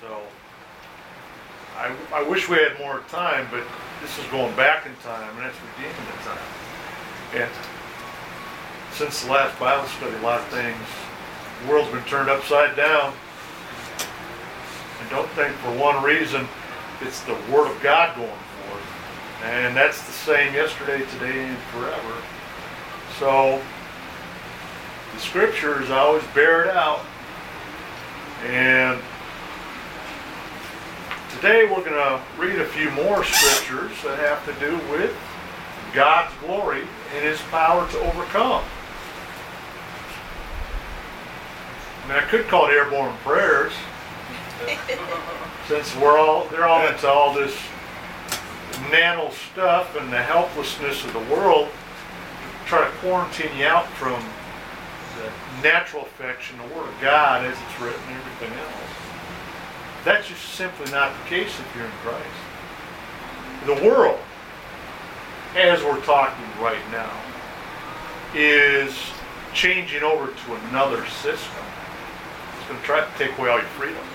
[0.00, 0.20] So
[1.76, 3.64] I, I wish we had more time, but
[4.02, 6.38] this is going back in time, and that's redeeming the time.
[7.34, 7.50] And
[8.92, 10.78] since the last Bible study, a lot of things,
[11.62, 13.12] the world's been turned upside down.
[15.00, 16.46] And don't think for one reason
[17.00, 18.82] it's the Word of God going forward.
[19.44, 22.22] And that's the same yesterday, today, and forever.
[23.18, 23.60] So
[25.14, 27.00] the scriptures always bear it out.
[28.44, 29.00] And
[31.36, 35.14] today we're going to read a few more scriptures that have to do with
[35.92, 36.82] God's glory
[37.14, 38.64] and his power to overcome.
[42.02, 43.72] I mean, I could call it airborne prayers,
[45.68, 47.54] since we're all they're all into all this
[48.90, 51.68] nano stuff and the helplessness of the world.
[52.64, 54.24] Try to quarantine you out from
[55.18, 55.30] the
[55.62, 59.05] natural affection, the Word of God as it's written, and everything else.
[60.06, 62.24] That's just simply not the case if you're in Christ.
[63.66, 64.20] The world,
[65.56, 67.10] as we're talking right now,
[68.32, 68.96] is
[69.52, 71.64] changing over to another system.
[72.56, 74.06] It's going to try to take away all your freedoms.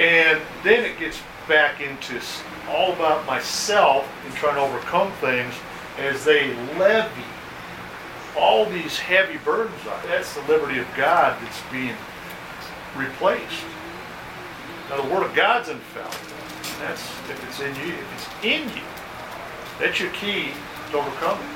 [0.00, 2.20] And then it gets back into
[2.68, 5.54] all about myself and trying to overcome things
[5.96, 7.22] as they levy
[8.36, 10.00] all these heavy burdens on.
[10.08, 11.94] That's the liberty of God that's being
[12.96, 13.62] replaced.
[14.90, 16.10] Now the Word of God's infallible.
[16.80, 17.94] That's if it's in you.
[17.94, 18.82] If it's in you,
[19.78, 20.50] that's your key
[20.90, 21.46] to overcoming.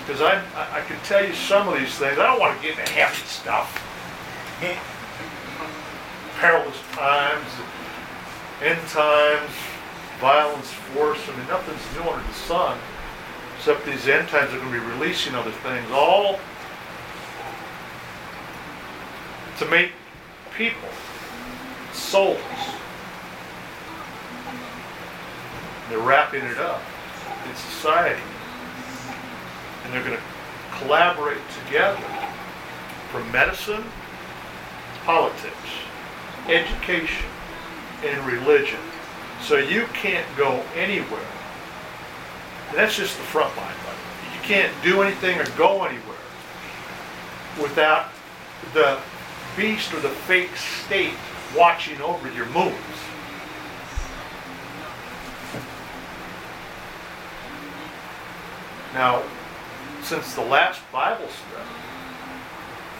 [0.00, 2.18] Because I, I can tell you some of these things.
[2.18, 3.80] I don't want to get into heavy stuff.
[6.38, 7.48] Perilous times,
[8.60, 9.50] end times,
[10.20, 11.18] violence, force.
[11.32, 12.78] I mean, nothing's new under the sun.
[13.56, 15.90] Except these end times are going to be releasing other things.
[15.92, 16.38] All
[19.58, 19.92] to make
[20.54, 20.88] people,
[22.12, 22.38] souls.
[25.88, 26.82] They're wrapping it up
[27.48, 28.20] in society.
[29.82, 30.22] And they're going to
[30.78, 32.04] collaborate together
[33.10, 33.82] from medicine,
[35.06, 35.56] politics,
[36.48, 37.30] education,
[38.04, 38.80] and religion.
[39.40, 41.26] So you can't go anywhere.
[42.68, 44.34] And that's just the front line, by.
[44.36, 46.16] You can't do anything or go anywhere
[47.58, 48.10] without
[48.74, 48.98] the
[49.56, 51.14] beast or the fake state
[51.56, 52.76] watching over your moves.
[58.94, 59.22] Now,
[60.02, 61.68] since the last Bible study,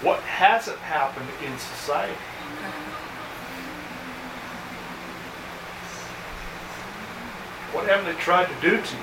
[0.03, 2.15] what hasn't happened in society?
[7.73, 9.03] What haven't they tried to do to you?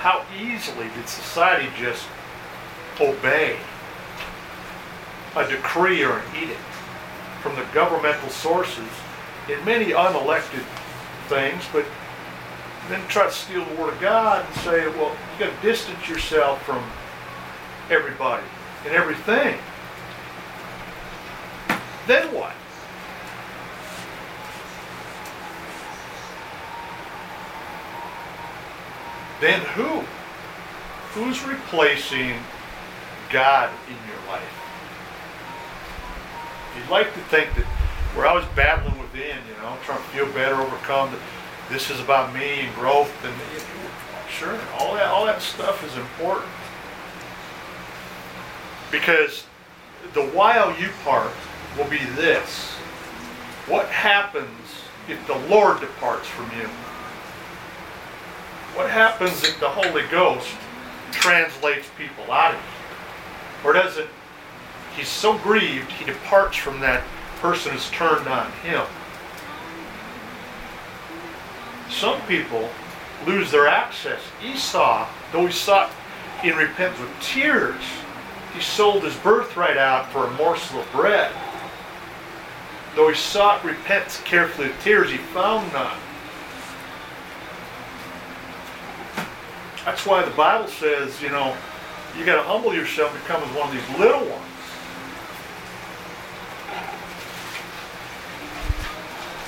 [0.00, 2.06] How easily did society just
[3.00, 3.56] obey
[5.36, 6.60] a decree or an edict
[7.40, 8.88] from the governmental sources
[9.48, 10.64] in many unelected
[11.28, 11.84] things, but
[12.88, 16.08] then try to steal the Word of God and say, well, you got to distance
[16.08, 16.82] yourself from
[17.90, 18.44] everybody
[18.84, 19.58] and everything.
[22.06, 22.54] Then what?
[29.40, 30.02] Then who?
[31.12, 32.34] Who's replacing
[33.30, 34.67] God in your life?
[36.78, 37.66] You'd like to think that
[38.16, 41.10] we're always battling within, you know, trying to feel better, overcome.
[41.10, 41.20] That
[41.70, 43.34] this is about me and growth, and
[44.30, 46.50] sure, all that, all that stuff is important.
[48.90, 49.44] Because
[50.14, 51.32] the while you part
[51.76, 52.70] will be this:
[53.66, 54.48] What happens
[55.08, 56.68] if the Lord departs from you?
[58.76, 60.48] What happens if the Holy Ghost
[61.10, 63.68] translates people out of you?
[63.68, 64.08] Or doesn't,
[64.96, 67.04] he's so grieved, he departs from that
[67.40, 68.84] person who's turned on him.
[71.90, 72.68] Some people
[73.26, 74.20] lose their access.
[74.44, 75.90] Esau, though he sought
[76.44, 77.82] in repentance with tears,
[78.54, 81.32] he sold his birthright out for a morsel of bread.
[82.94, 85.96] Though he sought repentance carefully with tears, he found none.
[89.84, 91.56] That's why the Bible says, you know,
[92.18, 94.47] you got to humble yourself and become as one of these little ones.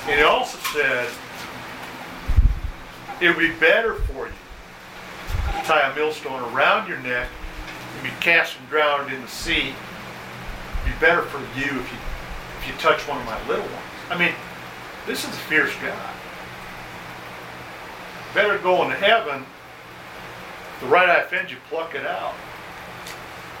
[0.07, 1.09] And he also said,
[3.21, 7.27] it would be better for you to tie a millstone around your neck
[7.95, 9.73] and be cast and drowned in the sea.
[10.83, 11.97] It'd be better for you if you
[12.59, 13.85] if you touch one of my little ones.
[14.11, 14.33] I mean,
[15.07, 16.13] this is a fierce God.
[18.35, 19.45] Better go into heaven
[20.81, 22.33] the right eye offends you, pluck it out.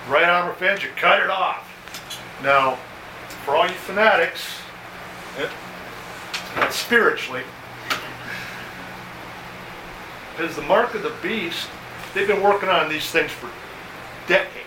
[0.07, 1.69] The Right arm offends you, cut it off.
[2.41, 2.79] Now,
[3.45, 4.57] for all you fanatics,
[6.69, 7.43] spiritually,
[10.31, 11.69] because the mark of the beast,
[12.13, 13.49] they've been working on these things for
[14.27, 14.65] decades.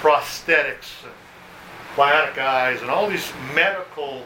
[0.00, 1.12] Prosthetics, and
[1.96, 4.24] bionic eyes, and all these medical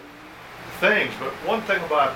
[0.81, 1.13] things.
[1.19, 2.15] But one thing about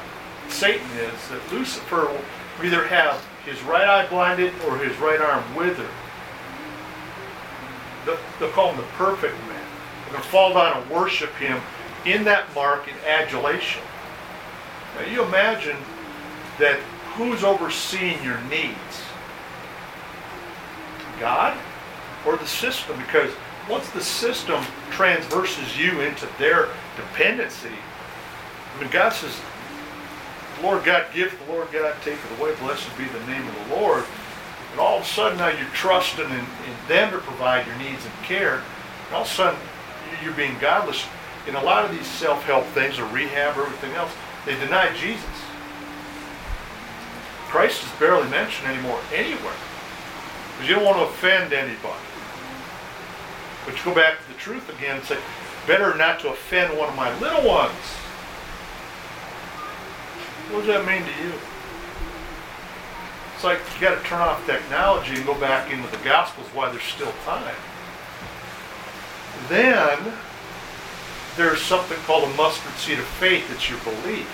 [0.48, 5.44] Satan is that Lucifer will either have his right eye blinded or his right arm
[5.54, 5.90] withered.
[8.38, 9.62] They'll call him the perfect man.
[10.04, 11.60] They're going to fall down and worship him
[12.05, 13.82] in that mark in adulation.
[14.97, 15.76] Now you imagine
[16.58, 16.79] that
[17.14, 19.02] who's overseeing your needs?
[21.19, 21.56] God
[22.26, 22.99] or the system?
[22.99, 23.32] Because
[23.69, 27.69] once the system transverses you into their dependency,
[28.76, 29.38] I mean, God says,
[30.62, 32.55] Lord God give, the Lord God take it away.
[32.56, 34.05] Blessed be the name of the Lord.
[34.73, 38.05] And all of a sudden now you're trusting in, in them to provide your needs
[38.05, 38.62] and care.
[39.06, 39.61] And all of a sudden
[40.23, 41.05] you're being godless.
[41.50, 44.12] In a lot of these self-help things or rehab or everything else,
[44.47, 45.25] they deny Jesus.
[47.49, 49.58] Christ is barely mentioned anymore anywhere.
[50.52, 52.06] Because you don't want to offend anybody.
[53.67, 55.19] But you go back to the truth again and say,
[55.67, 57.75] better not to offend one of my little ones.
[60.52, 61.32] What does that mean to you?
[63.35, 66.70] It's like you got to turn off technology and go back into the Gospels while
[66.70, 67.56] there's still time.
[69.49, 70.12] Then
[71.36, 73.48] there's something called a mustard seed of faith.
[73.48, 74.28] that's your belief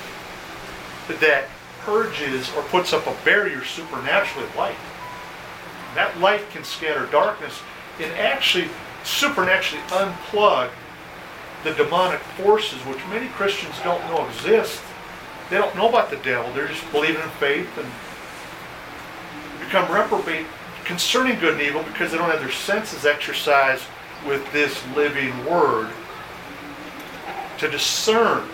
[1.20, 1.48] that
[1.80, 4.76] purges or puts up a barrier supernaturally light.
[5.94, 7.60] That light can scatter darkness
[8.00, 8.68] and actually
[9.04, 10.70] supernaturally unplug
[11.62, 14.82] the demonic forces, which many Christians don't know exist
[15.50, 16.52] they don't know about the devil.
[16.52, 17.86] They're just believing in faith and
[19.60, 20.46] become reprobate
[20.84, 23.84] concerning good and evil because they don't have their senses exercised
[24.26, 25.88] with this living word
[27.58, 28.48] to discern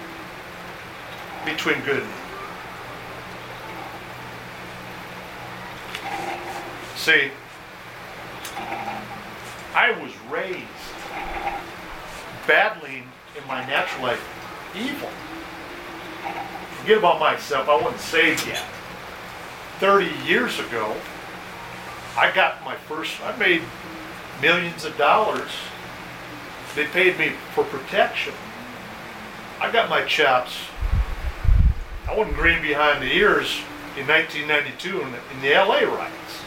[1.44, 2.18] between good and evil.
[6.96, 7.30] See,
[9.74, 10.66] I was raised
[12.46, 13.04] battling
[13.36, 15.10] in my natural life evil
[16.82, 18.64] forget about myself, I wasn't saved yet.
[19.78, 20.96] 30 years ago,
[22.16, 23.62] I got my first, I made
[24.40, 25.50] millions of dollars.
[26.74, 28.34] They paid me for protection.
[29.62, 30.56] I got my chops.
[32.08, 33.60] I wasn't green behind the ears
[33.96, 36.42] in 1992 in the, in the LA riots.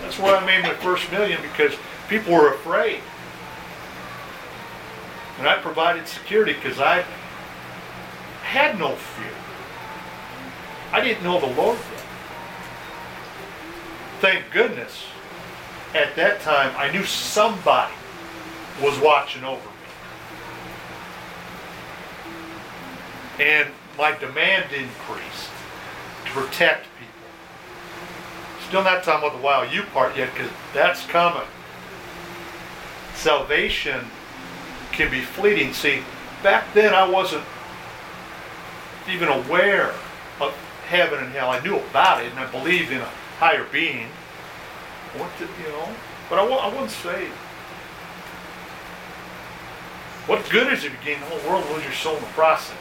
[0.00, 1.74] That's where I made my first million because
[2.08, 3.00] people were afraid.
[5.40, 7.04] And I provided security because I
[8.44, 9.32] had no fear.
[10.92, 12.04] I didn't know the Lord yet.
[14.20, 15.02] Thank goodness,
[15.94, 17.92] at that time, I knew somebody
[18.80, 19.75] was watching over me.
[23.38, 23.68] And
[23.98, 25.50] my demand increased
[26.24, 27.14] to protect people.
[28.68, 31.46] Still not talking about the wild you part yet, because that's coming.
[33.14, 34.06] Salvation
[34.92, 35.72] can be fleeting.
[35.72, 36.02] See,
[36.42, 37.44] back then I wasn't
[39.08, 39.94] even aware
[40.40, 40.54] of
[40.88, 41.50] heaven and hell.
[41.50, 44.08] I knew about it, and I believed in a higher being.
[45.16, 45.88] What did you know?
[46.28, 47.32] But I, I wasn't saved.
[50.26, 52.28] What good is it to gain the whole world and lose your soul in the
[52.28, 52.76] process?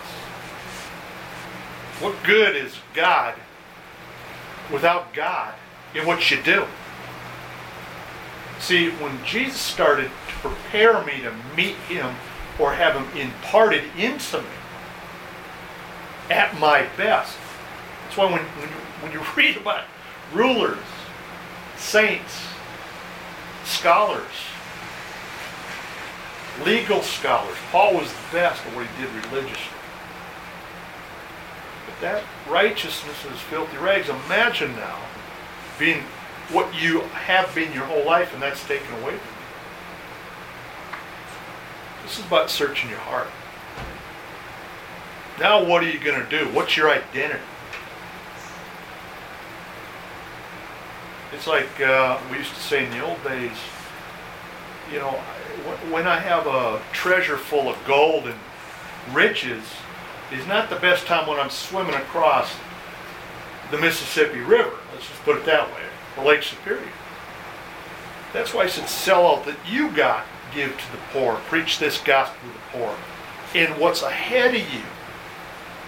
[1.99, 3.35] What good is God
[4.71, 5.53] without God
[5.93, 6.65] in what you do?
[8.59, 12.15] See, when Jesus started to prepare me to meet Him
[12.59, 14.47] or have Him imparted into me
[16.29, 17.37] at my best,
[18.03, 19.85] that's why when, when, you, when you read about
[20.33, 20.77] rulers,
[21.77, 22.41] saints,
[23.63, 24.25] scholars,
[26.65, 29.71] legal scholars, Paul was the best at what he did religiously.
[32.05, 34.09] That righteousness is filthy rags.
[34.09, 34.99] Imagine now
[35.79, 36.03] being
[36.51, 39.43] what you have been your whole life and that's taken away from you.
[42.03, 43.29] This is about searching your heart.
[45.39, 46.45] Now what are you going to do?
[46.53, 47.39] What's your identity?
[51.33, 53.57] It's like uh, we used to say in the old days,
[54.93, 55.13] you know,
[55.89, 58.37] when I have a treasure full of gold and
[59.11, 59.63] riches,
[60.31, 62.55] is not the best time when I'm swimming across
[63.71, 64.73] the Mississippi River.
[64.93, 65.83] Let's just put it that way,
[66.17, 66.87] or Lake Superior.
[68.33, 71.99] That's why I said, sell out that you got, give to the poor, preach this
[71.99, 72.95] gospel to the poor.
[73.53, 74.81] And what's ahead of you,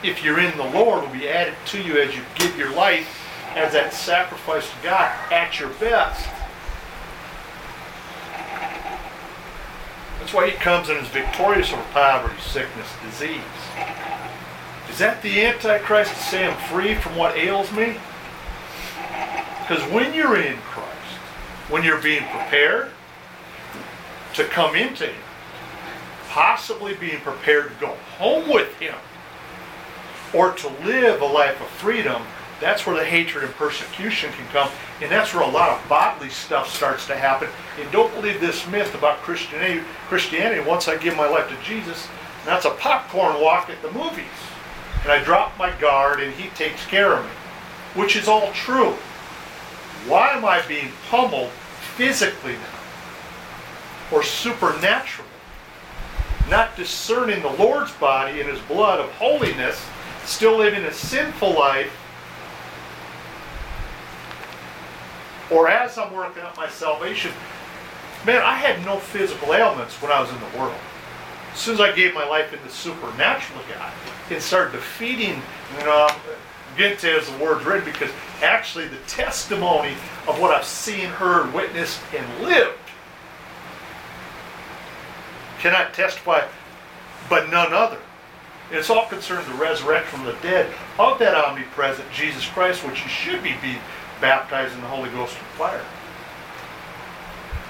[0.03, 3.23] if you're in the Lord, will be added to you as you give your life
[3.55, 6.29] as that sacrifice to God at your best.
[10.19, 13.41] That's why he comes and is victorious over poverty, sickness, disease.
[14.97, 17.97] Is that the Antichrist to say I'm free from what ails me?
[19.61, 20.89] Because when you're in Christ,
[21.69, 22.89] when you're being prepared
[24.33, 25.21] to come into Him,
[26.29, 28.95] possibly being prepared to go home with Him,
[30.33, 32.23] or to live a life of freedom,
[32.59, 34.71] that's where the hatred and persecution can come.
[34.99, 37.49] And that's where a lot of bodily stuff starts to happen.
[37.79, 39.83] And don't believe this myth about Christianity.
[40.07, 42.07] Christianity, once I give my life to Jesus,
[42.45, 44.25] that's a popcorn walk at the movies.
[45.03, 47.31] And I drop my guard and he takes care of me.
[47.95, 48.93] Which is all true.
[50.07, 51.51] Why am I being pummeled
[51.95, 54.15] physically now?
[54.15, 55.29] Or supernaturally?
[56.49, 59.83] Not discerning the Lord's body and his blood of holiness,
[60.25, 61.91] still living a sinful life
[65.49, 67.31] or as I'm working out my salvation,
[68.25, 70.75] man, I had no physical ailments when I was in the world.
[71.57, 73.91] As soon as I gave my life in the supernatural God
[74.29, 75.41] and started defeating,
[75.79, 76.07] you know,
[76.77, 78.11] get to as the word's written, because
[78.43, 79.93] actually the testimony
[80.27, 82.77] of what I've seen, heard, witnessed, and lived
[85.57, 86.47] cannot testify,
[87.27, 87.97] but none other.
[88.71, 93.09] It's all concerned the resurrection from the dead of that omnipresent Jesus Christ, which you
[93.09, 93.77] should be, be
[94.21, 95.83] baptized in the Holy Ghost and fire.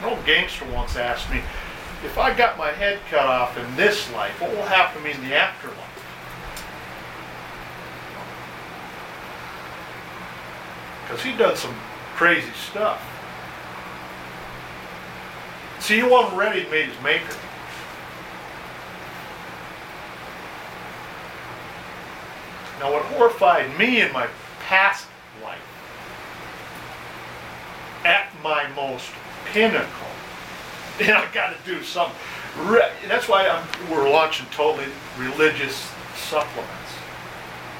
[0.01, 1.41] An old gangster once asked me,
[2.03, 5.13] if I got my head cut off in this life, what will happen to me
[5.13, 5.77] in the afterlife?
[11.03, 11.75] Because he done some
[12.15, 13.01] crazy stuff.
[15.79, 17.35] See, he wasn't ready to meet his maker.
[22.79, 24.27] Now, what horrified me in my
[24.67, 25.07] past
[25.43, 25.57] life
[28.03, 29.09] at my most
[29.45, 30.16] pinnacle.
[31.01, 32.17] And I got to do something.
[33.07, 34.87] That's why I'm, we're launching totally
[35.17, 36.73] religious supplements.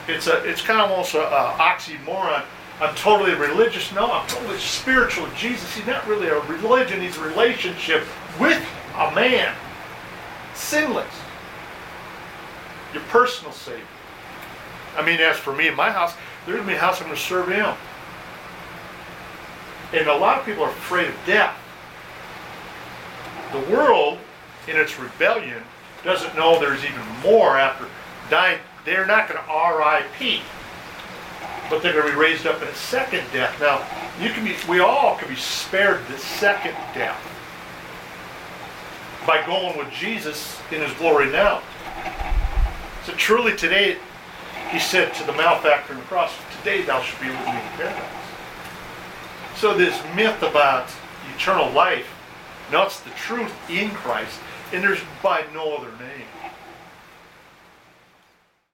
[0.07, 2.43] It's a, it's kind of almost oxymoron.
[2.79, 3.91] I'm totally religious.
[3.91, 5.27] No, I'm totally spiritual.
[5.35, 7.01] Jesus, he's not really a religion.
[7.01, 8.03] He's a relationship
[8.39, 8.63] with
[8.95, 9.55] a man,
[10.53, 11.11] sinless.
[12.93, 13.83] Your personal Savior.
[14.95, 16.13] I mean, as for me in my house,
[16.45, 17.75] there's to be a house I'm to serve Him.
[19.93, 21.55] And a lot of people are afraid of death.
[23.51, 24.19] The world,
[24.67, 25.63] in its rebellion,
[26.03, 27.87] doesn't know there's even more after
[28.29, 28.59] dying.
[28.85, 30.41] They're not going to RIP,
[31.69, 33.59] but they're going to be raised up in a second death.
[33.59, 33.85] Now,
[34.21, 37.21] you can be, we all can be spared the second death
[39.25, 41.61] by going with Jesus in His glory now.
[43.05, 43.97] So truly, today,
[44.69, 47.77] He said to the malefactor on the cross, "Today thou shalt be with me in
[47.77, 48.03] paradise."
[49.55, 50.89] So this myth about
[51.35, 52.07] eternal life,
[52.83, 54.39] it's the truth in Christ,
[54.73, 56.25] and there's by no other name.